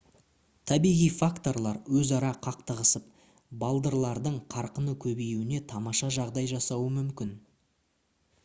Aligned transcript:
табиғи 0.69 1.09
факторлар 1.17 1.75
өзара 1.99 2.31
қақтығысып 2.47 3.11
балдырлардың 3.65 4.41
қарқынды 4.55 4.97
көбеюіне 5.05 5.63
тамаша 5.75 6.11
жағдай 6.17 6.53
жасауы 6.55 6.89
мүмкін 7.01 7.37